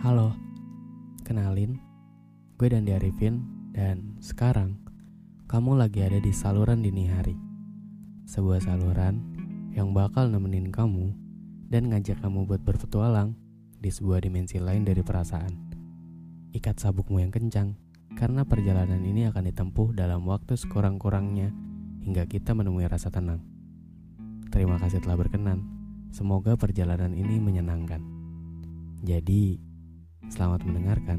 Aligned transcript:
Halo, 0.00 0.32
kenalin, 1.28 1.76
gue 2.56 2.72
Dandi 2.72 2.96
Arifin 2.96 3.44
dan 3.76 4.16
sekarang 4.16 4.80
kamu 5.44 5.76
lagi 5.76 6.00
ada 6.00 6.16
di 6.16 6.32
saluran 6.32 6.80
dini 6.80 7.04
hari. 7.04 7.36
Sebuah 8.24 8.64
saluran 8.64 9.20
yang 9.76 9.92
bakal 9.92 10.32
nemenin 10.32 10.72
kamu 10.72 11.12
dan 11.68 11.92
ngajak 11.92 12.16
kamu 12.24 12.48
buat 12.48 12.64
berpetualang 12.64 13.36
di 13.76 13.92
sebuah 13.92 14.24
dimensi 14.24 14.56
lain 14.56 14.88
dari 14.88 15.04
perasaan. 15.04 15.52
Ikat 16.56 16.80
sabukmu 16.80 17.20
yang 17.20 17.28
kencang, 17.28 17.76
karena 18.16 18.48
perjalanan 18.48 19.04
ini 19.04 19.28
akan 19.28 19.52
ditempuh 19.52 19.92
dalam 19.92 20.24
waktu 20.24 20.56
sekurang-kurangnya 20.56 21.52
hingga 22.08 22.24
kita 22.24 22.56
menemui 22.56 22.88
rasa 22.88 23.12
tenang. 23.12 23.44
Terima 24.48 24.80
kasih 24.80 25.04
telah 25.04 25.20
berkenan. 25.20 25.60
Semoga 26.08 26.56
perjalanan 26.56 27.12
ini 27.12 27.36
menyenangkan. 27.36 28.00
Jadi, 29.04 29.69
selamat 30.30 30.62
mendengarkan. 30.62 31.18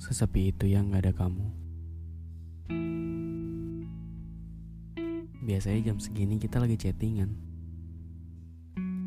Sesepi 0.00 0.54
itu 0.54 0.64
yang 0.64 0.96
gak 0.96 1.04
ada 1.04 1.12
kamu. 1.12 1.46
Biasanya 5.46 5.92
jam 5.92 6.02
segini 6.02 6.42
kita 6.42 6.58
lagi 6.58 6.74
chattingan 6.74 7.30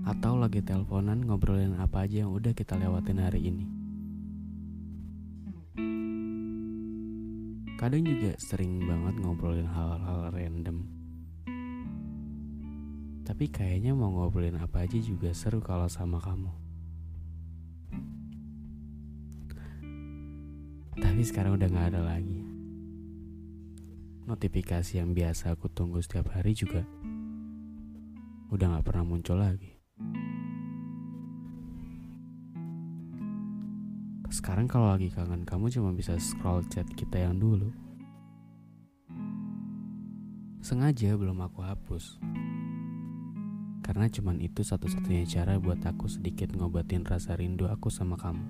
Atau 0.08 0.40
lagi 0.40 0.64
teleponan 0.64 1.28
ngobrolin 1.28 1.76
apa 1.76 2.08
aja 2.08 2.24
yang 2.24 2.32
udah 2.32 2.56
kita 2.56 2.80
lewatin 2.80 3.20
hari 3.20 3.52
ini 3.52 3.68
Kadang 7.76 8.08
juga 8.08 8.40
sering 8.40 8.88
banget 8.88 9.20
ngobrolin 9.20 9.68
hal-hal 9.68 10.32
random 10.32 10.99
Tapi 13.30 13.46
kayaknya 13.54 13.94
mau 13.94 14.10
ngobrolin 14.10 14.58
apa 14.58 14.90
aja 14.90 14.98
juga 14.98 15.30
seru 15.38 15.62
kalau 15.62 15.86
sama 15.86 16.18
kamu 16.18 16.50
Tapi 20.98 21.22
sekarang 21.22 21.62
udah 21.62 21.70
gak 21.70 21.94
ada 21.94 22.02
lagi 22.02 22.50
notifikasi 24.30 25.02
yang 25.02 25.18
biasa 25.18 25.58
aku 25.58 25.74
tunggu 25.74 25.98
setiap 26.06 26.30
hari 26.38 26.54
juga 26.54 26.86
udah 28.54 28.78
gak 28.78 28.86
pernah 28.86 29.06
muncul 29.06 29.42
lagi. 29.42 29.74
Sekarang 34.30 34.70
kalau 34.70 34.94
lagi 34.94 35.10
kangen 35.10 35.42
kamu 35.50 35.74
cuma 35.74 35.90
bisa 35.98 36.14
scroll 36.22 36.62
chat 36.70 36.86
kita 36.94 37.26
yang 37.26 37.42
dulu. 37.42 37.74
Sengaja 40.62 41.18
belum 41.18 41.42
aku 41.42 41.66
hapus. 41.66 42.22
Karena 43.90 44.06
cuman 44.06 44.38
itu 44.38 44.62
satu-satunya 44.62 45.26
cara 45.26 45.58
buat 45.58 45.82
aku 45.82 46.06
sedikit 46.06 46.54
ngobatin 46.54 47.02
rasa 47.02 47.34
rindu 47.34 47.66
aku 47.66 47.90
sama 47.90 48.22
kamu. 48.22 48.46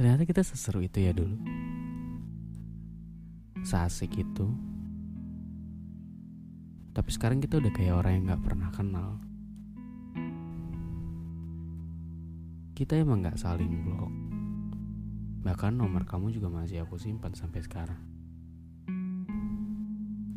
Ternyata 0.00 0.24
kita 0.24 0.40
seseru 0.40 0.80
itu 0.80 0.96
ya 1.04 1.12
dulu. 1.12 1.36
Seasik 3.68 4.16
itu. 4.16 4.48
Tapi 6.96 7.10
sekarang 7.12 7.44
kita 7.44 7.60
udah 7.60 7.72
kayak 7.76 7.92
orang 7.92 8.12
yang 8.16 8.24
gak 8.32 8.44
pernah 8.48 8.72
kenal. 8.72 9.20
Kita 12.72 12.96
emang 12.96 13.28
gak 13.28 13.36
saling 13.36 13.84
blok. 13.84 14.12
Bahkan 15.44 15.76
nomor 15.76 16.08
kamu 16.08 16.32
juga 16.32 16.48
masih 16.48 16.80
aku 16.80 16.96
simpan 16.96 17.36
sampai 17.36 17.60
sekarang. 17.60 18.15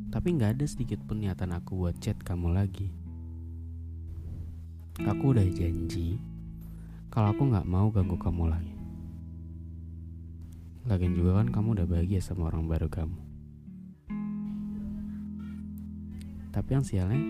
Tapi 0.10 0.42
gak 0.42 0.58
ada 0.58 0.66
sedikit 0.66 0.98
pun 1.06 1.22
niatan 1.22 1.54
aku 1.54 1.86
buat 1.86 1.96
chat 2.02 2.18
kamu 2.26 2.50
lagi. 2.58 2.90
Aku 5.06 5.38
udah 5.38 5.46
janji 5.54 6.18
kalau 7.14 7.30
aku 7.30 7.46
gak 7.54 7.70
mau 7.70 7.94
ganggu 7.94 8.18
kamu 8.18 8.50
lagi. 8.50 8.76
Lagian 10.90 11.14
juga 11.14 11.38
kan 11.38 11.54
kamu 11.54 11.78
udah 11.78 11.86
bahagia 11.86 12.20
sama 12.26 12.50
orang 12.50 12.66
baru 12.66 12.90
kamu. 12.90 13.20
Tapi 16.50 16.70
yang 16.74 16.82
sialnya, 16.82 17.22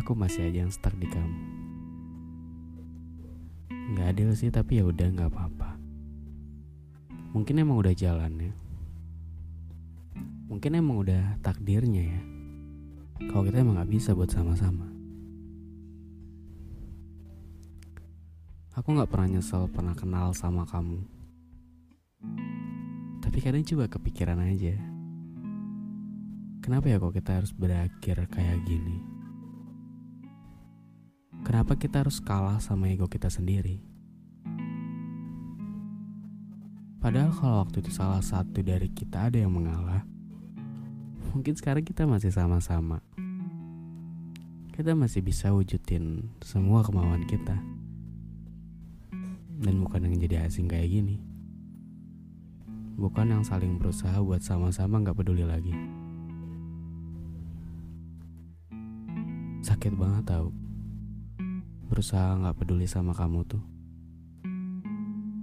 aku 0.00 0.16
masih 0.16 0.48
aja 0.48 0.64
yang 0.64 0.72
stuck 0.72 0.96
di 0.96 1.04
kamu. 1.04 1.40
Gak 4.00 4.16
adil 4.16 4.32
sih, 4.32 4.48
tapi 4.48 4.80
ya 4.80 4.88
udah 4.88 5.06
nggak 5.12 5.28
apa-apa. 5.28 5.76
Mungkin 7.36 7.60
emang 7.60 7.76
udah 7.76 7.92
jalannya. 7.92 8.65
Mungkin 10.46 10.78
emang 10.78 11.02
udah 11.02 11.38
takdirnya 11.42 12.02
ya. 12.16 12.22
Kalau 13.28 13.42
kita 13.46 13.62
emang 13.62 13.82
gak 13.82 13.90
bisa 13.90 14.14
buat 14.14 14.30
sama-sama. 14.30 14.86
Aku 18.78 18.92
gak 18.94 19.10
pernah 19.10 19.38
nyesel 19.38 19.66
pernah 19.72 19.96
kenal 19.96 20.30
sama 20.36 20.68
kamu 20.68 21.16
tapi 23.36 23.52
kadang 23.52 23.68
coba 23.68 23.84
kepikiran 23.84 24.40
aja. 24.48 24.80
Kenapa 26.64 26.88
ya 26.88 26.96
kok 26.96 27.12
kita 27.12 27.36
harus 27.36 27.52
berakhir 27.52 28.24
kayak 28.32 28.64
gini? 28.64 28.96
Kenapa 31.44 31.76
kita 31.76 32.00
harus 32.00 32.16
kalah 32.16 32.56
sama 32.64 32.88
ego 32.88 33.04
kita 33.12 33.28
sendiri? 33.28 33.84
Padahal 36.96 37.28
kalau 37.36 37.60
waktu 37.60 37.84
itu 37.84 37.92
salah 37.92 38.24
satu 38.24 38.64
dari 38.64 38.88
kita 38.88 39.28
ada 39.28 39.36
yang 39.36 39.52
mengalah, 39.52 40.00
mungkin 41.36 41.52
sekarang 41.52 41.84
kita 41.84 42.08
masih 42.08 42.32
sama-sama. 42.32 43.04
Kita 44.72 44.96
masih 44.96 45.20
bisa 45.20 45.52
wujudin 45.52 46.32
semua 46.40 46.80
kemauan 46.80 47.28
kita. 47.28 47.60
Dan 49.60 49.84
bukan 49.84 50.08
yang 50.08 50.16
jadi 50.16 50.48
asing 50.48 50.68
kayak 50.68 50.88
gini 50.88 51.36
bukan 52.96 53.28
yang 53.28 53.44
saling 53.44 53.76
berusaha 53.76 54.16
buat 54.24 54.40
sama-sama 54.40 55.04
gak 55.04 55.20
peduli 55.20 55.44
lagi. 55.44 55.72
Sakit 59.60 59.92
banget 59.92 60.24
tau, 60.24 60.48
berusaha 61.92 62.40
gak 62.40 62.56
peduli 62.56 62.88
sama 62.88 63.12
kamu 63.12 63.44
tuh. 63.44 63.62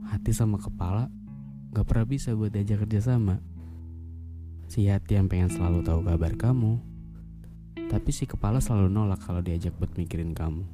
Hati 0.10 0.34
sama 0.34 0.58
kepala 0.58 1.14
gak 1.78 1.86
pernah 1.86 2.06
bisa 2.10 2.34
buat 2.34 2.50
diajak 2.50 2.90
kerja 2.90 3.14
sama. 3.14 3.38
Si 4.74 4.90
hati 4.90 5.14
yang 5.14 5.30
pengen 5.30 5.54
selalu 5.54 5.86
tahu 5.86 6.02
kabar 6.02 6.34
kamu, 6.34 6.82
tapi 7.94 8.10
si 8.10 8.26
kepala 8.26 8.58
selalu 8.58 8.90
nolak 8.90 9.22
kalau 9.22 9.38
diajak 9.38 9.70
buat 9.78 9.94
mikirin 9.94 10.34
kamu. 10.34 10.66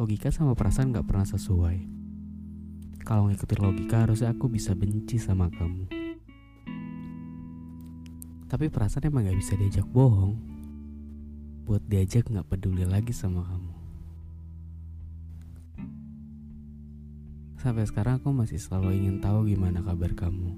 Logika 0.00 0.32
sama 0.32 0.56
perasaan 0.56 0.96
gak 0.96 1.04
pernah 1.04 1.28
sesuai 1.28 1.76
kalau 3.04 3.28
ngikutin 3.28 3.60
logika 3.60 4.08
harusnya 4.08 4.32
aku 4.32 4.48
bisa 4.48 4.72
benci 4.72 5.20
sama 5.20 5.52
kamu. 5.52 5.92
Tapi 8.48 8.72
perasaan 8.72 9.12
emang 9.12 9.28
gak 9.28 9.36
bisa 9.36 9.52
diajak 9.60 9.84
bohong. 9.84 10.40
Buat 11.68 11.84
diajak 11.84 12.32
gak 12.32 12.48
peduli 12.48 12.88
lagi 12.88 13.12
sama 13.12 13.44
kamu. 13.44 13.81
Sampai 17.62 17.86
sekarang 17.86 18.18
aku 18.18 18.34
masih 18.34 18.58
selalu 18.58 18.98
ingin 18.98 19.22
tahu 19.22 19.46
gimana 19.46 19.86
kabar 19.86 20.10
kamu. 20.18 20.50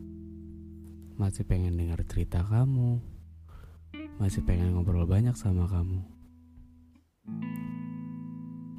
Masih 1.21 1.45
pengen 1.45 1.77
dengar 1.77 2.01
cerita 2.09 2.41
kamu. 2.41 2.97
Masih 4.17 4.41
pengen 4.41 4.73
ngobrol 4.73 5.05
banyak 5.05 5.37
sama 5.37 5.69
kamu. 5.69 6.01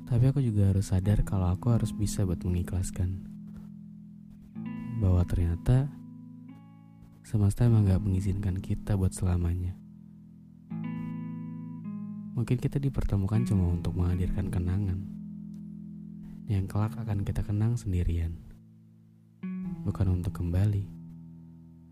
Tapi 0.09 0.25
aku 0.25 0.41
juga 0.41 0.73
harus 0.73 0.89
sadar 0.89 1.21
kalau 1.21 1.53
aku 1.53 1.69
harus 1.69 1.93
bisa 1.93 2.25
buat 2.25 2.41
mengikhlaskan 2.41 3.29
bahwa 4.97 5.21
ternyata 5.29 5.93
semesta 7.21 7.69
emang 7.69 7.85
gak 7.85 8.01
mengizinkan 8.01 8.57
kita 8.57 8.97
buat 8.97 9.13
selamanya. 9.13 9.77
Mungkin 12.33 12.57
kita 12.57 12.81
dipertemukan 12.81 13.45
cuma 13.45 13.69
untuk 13.69 13.93
menghadirkan 13.93 14.49
kenangan 14.49 15.24
yang 16.45 16.69
kelak 16.69 16.93
akan 16.93 17.25
kita 17.25 17.41
kenang 17.41 17.73
sendirian, 17.73 18.37
bukan 19.81 20.21
untuk 20.21 20.37
kembali 20.37 20.85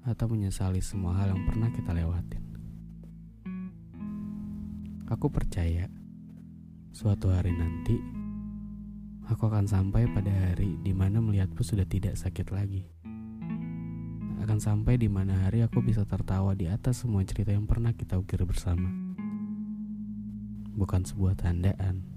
atau 0.05 0.29
menyesali 0.29 0.77
semua 0.77 1.17
hal 1.17 1.33
yang 1.33 1.41
pernah 1.50 1.73
kita 1.73 1.89
lewatin. 1.89 2.44
Aku 5.09 5.33
percaya 5.33 5.89
suatu 6.94 7.33
hari 7.33 7.50
nanti 7.50 7.97
aku 9.25 9.50
akan 9.50 9.65
sampai 9.65 10.05
pada 10.13 10.29
hari 10.29 10.77
di 10.85 10.94
mana 10.94 11.17
melihatmu 11.17 11.65
sudah 11.65 11.89
tidak 11.89 12.13
sakit 12.13 12.53
lagi. 12.53 12.85
Akan 14.45 14.61
sampai 14.61 15.01
di 15.01 15.09
mana 15.09 15.49
hari 15.49 15.65
aku 15.65 15.81
bisa 15.81 16.06
tertawa 16.06 16.53
di 16.53 16.69
atas 16.69 17.01
semua 17.01 17.25
cerita 17.25 17.49
yang 17.49 17.65
pernah 17.65 17.95
kita 17.95 18.21
ukir 18.21 18.44
bersama 18.45 19.13
bukan 20.73 21.06
sebuah 21.06 21.38
tandaan. 21.38 22.12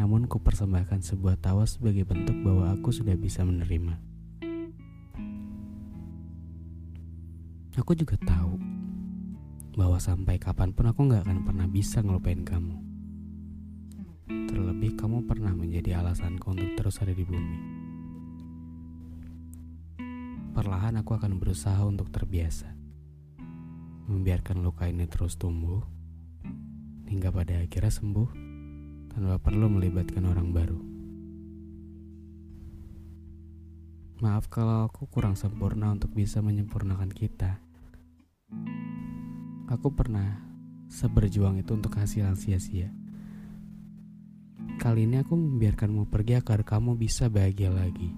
Namun 0.00 0.24
ku 0.24 0.40
persembahkan 0.40 1.04
sebuah 1.04 1.36
tawa 1.40 1.68
sebagai 1.68 2.08
bentuk 2.08 2.36
bahwa 2.40 2.72
aku 2.72 2.88
sudah 2.94 3.12
bisa 3.16 3.44
menerima. 3.44 4.00
Aku 7.80 7.96
juga 7.96 8.20
tahu 8.20 8.60
bahwa 9.72 9.96
sampai 9.96 10.36
kapan 10.36 10.76
pun 10.76 10.92
aku 10.92 11.08
gak 11.08 11.24
akan 11.24 11.48
pernah 11.48 11.64
bisa 11.64 12.04
ngelupain 12.04 12.44
kamu. 12.44 12.76
Terlebih 14.28 15.00
kamu 15.00 15.24
pernah 15.24 15.56
menjadi 15.56 16.04
alasanku 16.04 16.52
untuk 16.52 16.76
terus 16.76 17.00
ada 17.00 17.16
di 17.16 17.24
bumi. 17.24 17.58
Perlahan 20.52 21.00
aku 21.00 21.16
akan 21.16 21.40
berusaha 21.40 21.80
untuk 21.88 22.12
terbiasa. 22.12 22.68
Membiarkan 24.12 24.60
luka 24.60 24.84
ini 24.84 25.08
terus 25.08 25.40
tumbuh 25.40 25.80
hingga 27.08 27.32
pada 27.32 27.64
akhirnya 27.64 27.88
sembuh 27.88 28.41
tanpa 29.12 29.36
perlu 29.36 29.68
melibatkan 29.68 30.24
orang 30.24 30.48
baru. 30.56 30.80
Maaf 34.24 34.48
kalau 34.48 34.88
aku 34.88 35.04
kurang 35.12 35.36
sempurna 35.36 35.92
untuk 35.92 36.16
bisa 36.16 36.40
menyempurnakan 36.40 37.12
kita. 37.12 37.60
Aku 39.68 39.92
pernah 39.92 40.40
seberjuang 40.88 41.60
itu 41.60 41.76
untuk 41.76 41.92
hasil 41.96 42.24
yang 42.24 42.38
sia-sia. 42.38 42.88
Kali 44.80 45.04
ini 45.04 45.20
aku 45.20 45.36
membiarkanmu 45.36 46.08
pergi 46.08 46.40
agar 46.40 46.64
kamu 46.64 46.96
bisa 46.96 47.28
bahagia 47.28 47.68
lagi. 47.68 48.14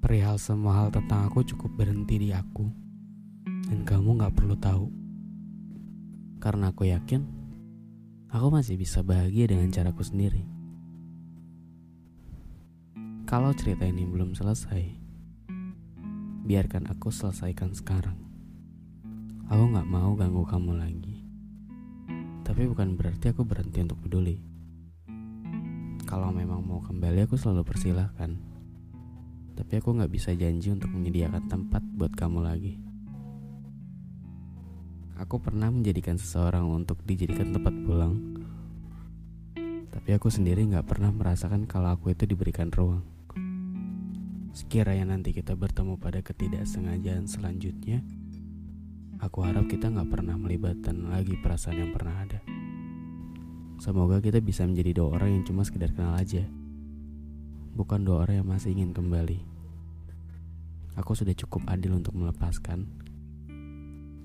Perihal 0.00 0.40
semua 0.40 0.80
hal 0.80 0.88
tentang 0.88 1.28
aku 1.28 1.44
cukup 1.44 1.76
berhenti 1.76 2.16
di 2.16 2.30
aku, 2.32 2.64
dan 3.68 3.84
kamu 3.84 4.16
gak 4.24 4.32
perlu 4.32 4.56
tahu. 4.56 4.86
Karena 6.40 6.72
aku 6.72 6.88
yakin 6.88 7.39
aku 8.30 8.46
masih 8.46 8.78
bisa 8.78 9.02
bahagia 9.02 9.50
dengan 9.50 9.66
caraku 9.74 10.06
sendiri. 10.06 10.46
Kalau 13.26 13.50
cerita 13.54 13.82
ini 13.86 14.06
belum 14.06 14.38
selesai, 14.38 14.86
biarkan 16.46 16.86
aku 16.90 17.10
selesaikan 17.10 17.74
sekarang. 17.74 18.14
Aku 19.50 19.66
gak 19.74 19.86
mau 19.86 20.14
ganggu 20.14 20.46
kamu 20.46 20.78
lagi. 20.78 21.26
Tapi 22.46 22.70
bukan 22.70 22.94
berarti 22.94 23.34
aku 23.34 23.42
berhenti 23.42 23.82
untuk 23.82 23.98
peduli. 23.98 24.38
Kalau 26.06 26.30
memang 26.30 26.62
mau 26.62 26.78
kembali 26.82 27.26
aku 27.26 27.34
selalu 27.34 27.66
persilahkan. 27.66 28.38
Tapi 29.58 29.72
aku 29.78 29.98
gak 29.98 30.10
bisa 30.10 30.34
janji 30.38 30.70
untuk 30.70 30.90
menyediakan 30.94 31.50
tempat 31.50 31.82
buat 31.98 32.14
kamu 32.14 32.46
lagi. 32.46 32.89
Aku 35.20 35.36
pernah 35.36 35.68
menjadikan 35.68 36.16
seseorang 36.16 36.64
untuk 36.64 37.04
dijadikan 37.04 37.52
tempat 37.52 37.76
pulang. 37.84 38.40
Tapi 39.92 40.16
aku 40.16 40.32
sendiri 40.32 40.64
gak 40.72 40.88
pernah 40.88 41.12
merasakan 41.12 41.68
kalau 41.68 41.92
aku 41.92 42.16
itu 42.16 42.24
diberikan 42.24 42.72
ruang. 42.72 43.04
Sekiranya 44.56 45.12
nanti 45.12 45.36
kita 45.36 45.52
bertemu 45.60 46.00
pada 46.00 46.24
ketidaksengajaan 46.24 47.28
selanjutnya, 47.28 48.00
aku 49.20 49.44
harap 49.44 49.68
kita 49.68 49.92
gak 49.92 50.08
pernah 50.08 50.40
melibatkan 50.40 51.12
lagi 51.12 51.36
perasaan 51.36 51.84
yang 51.84 51.92
pernah 51.92 52.16
ada. 52.16 52.40
Semoga 53.76 54.24
kita 54.24 54.40
bisa 54.40 54.64
menjadi 54.64 55.04
dua 55.04 55.20
orang 55.20 55.36
yang 55.36 55.44
cuma 55.44 55.68
sekedar 55.68 55.92
kenal 55.92 56.16
aja. 56.16 56.48
Bukan 57.76 58.08
dua 58.08 58.24
orang 58.24 58.40
yang 58.40 58.48
masih 58.48 58.72
ingin 58.72 58.96
kembali. 58.96 59.36
Aku 60.96 61.12
sudah 61.12 61.36
cukup 61.36 61.68
adil 61.68 61.92
untuk 61.92 62.16
melepaskan 62.16 63.09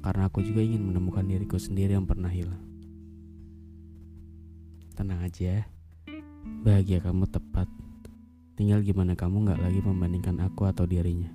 karena 0.05 0.29
aku 0.29 0.45
juga 0.45 0.61
ingin 0.61 0.85
menemukan 0.85 1.25
diriku 1.25 1.57
sendiri 1.57 1.97
yang 1.97 2.05
pernah 2.05 2.29
hilang. 2.29 2.61
Tenang 4.93 5.25
aja, 5.25 5.65
bahagia 6.61 7.01
kamu 7.01 7.25
tepat. 7.25 7.65
Tinggal 8.53 8.85
gimana 8.85 9.17
kamu 9.17 9.49
gak 9.49 9.65
lagi 9.65 9.81
membandingkan 9.81 10.45
aku 10.45 10.69
atau 10.69 10.85
dirinya. 10.85 11.33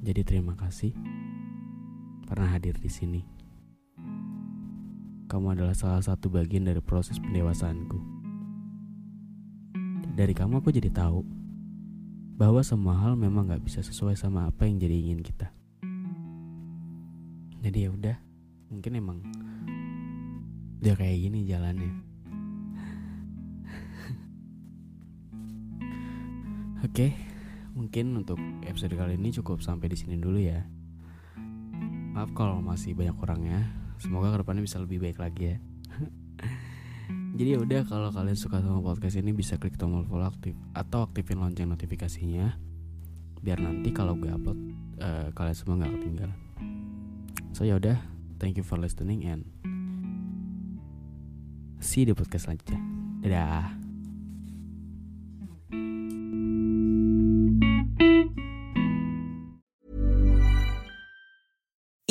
Jadi 0.00 0.24
terima 0.24 0.56
kasih 0.56 0.96
pernah 2.24 2.48
hadir 2.48 2.80
di 2.80 2.88
sini. 2.88 3.20
Kamu 5.28 5.52
adalah 5.52 5.76
salah 5.76 6.00
satu 6.00 6.32
bagian 6.32 6.64
dari 6.64 6.80
proses 6.80 7.20
pendewasaanku. 7.20 8.00
Dari 10.16 10.32
kamu 10.32 10.64
aku 10.64 10.72
jadi 10.72 10.88
tahu 10.88 11.41
bahwa 12.42 12.58
semua 12.66 12.98
hal 12.98 13.14
memang 13.14 13.54
gak 13.54 13.62
bisa 13.62 13.86
sesuai 13.86 14.18
sama 14.18 14.50
apa 14.50 14.66
yang 14.66 14.82
jadi 14.82 14.98
ingin 14.98 15.22
kita. 15.22 15.54
Jadi 17.62 17.86
ya 17.86 17.94
udah, 17.94 18.18
mungkin 18.66 18.98
emang 18.98 19.22
udah 20.82 20.94
kayak 20.98 21.22
gini 21.22 21.46
jalannya. 21.46 21.94
Oke, 26.90 27.14
mungkin 27.78 28.18
untuk 28.18 28.42
episode 28.66 28.98
kali 28.98 29.14
ini 29.14 29.30
cukup 29.38 29.62
sampai 29.62 29.94
di 29.94 29.94
sini 29.94 30.18
dulu 30.18 30.42
ya. 30.42 30.66
Maaf 32.10 32.34
kalau 32.34 32.58
masih 32.58 32.98
banyak 32.98 33.14
kurangnya. 33.22 33.70
Semoga 34.02 34.34
ke 34.34 34.42
depannya 34.42 34.66
bisa 34.66 34.82
lebih 34.82 34.98
baik 34.98 35.22
lagi 35.22 35.54
ya. 35.54 35.62
Jadi 37.32 37.56
ya 37.56 37.58
udah 37.64 37.82
kalau 37.88 38.12
kalian 38.12 38.36
suka 38.36 38.60
sama 38.60 38.84
podcast 38.84 39.16
ini 39.16 39.32
bisa 39.32 39.56
klik 39.56 39.80
tombol 39.80 40.04
follow 40.04 40.28
aktif 40.28 40.52
atau 40.76 41.08
aktifin 41.08 41.40
lonceng 41.40 41.72
notifikasinya 41.72 42.60
biar 43.40 43.58
nanti 43.58 43.88
kalau 43.90 44.14
gue 44.14 44.28
upload 44.28 44.60
uh, 45.00 45.32
kalian 45.32 45.56
semua 45.56 45.80
nggak 45.80 45.92
ketinggalan. 45.96 46.38
So 47.56 47.64
ya 47.64 47.80
udah, 47.80 47.96
thank 48.36 48.60
you 48.60 48.64
for 48.64 48.76
listening 48.76 49.24
and 49.24 49.48
see 51.80 52.04
you 52.04 52.12
di 52.12 52.14
podcast 52.14 52.52
selanjutnya. 52.52 52.80
Dadah. 53.24 53.80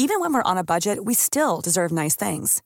Even 0.02 0.18
when 0.18 0.34
we're 0.34 0.42
on 0.50 0.58
a 0.58 0.66
budget, 0.66 1.06
we 1.06 1.14
still 1.14 1.62
deserve 1.62 1.94
nice 1.94 2.18
things. 2.18 2.66